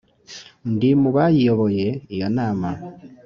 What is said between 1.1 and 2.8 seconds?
bayiyoboye iyo nama.